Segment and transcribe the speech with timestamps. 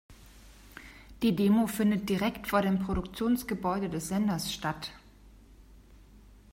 [1.21, 4.93] Die Demo findet direkt vor dem Produktionsgebäude des Senders statt.